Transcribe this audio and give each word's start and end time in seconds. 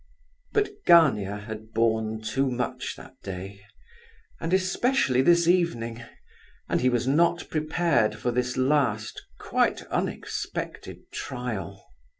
But 0.51 0.71
Gania 0.87 1.37
had 1.41 1.73
borne 1.73 2.23
too 2.23 2.49
much 2.49 2.95
that 2.95 3.21
day, 3.21 3.61
and 4.39 4.51
especially 4.51 5.21
this 5.21 5.47
evening, 5.47 6.03
and 6.67 6.81
he 6.81 6.89
was 6.89 7.07
not 7.07 7.47
prepared 7.51 8.15
for 8.15 8.31
this 8.31 8.57
last, 8.57 9.21
quite 9.39 9.83
unexpected 9.91 11.01
trial. 11.11 11.85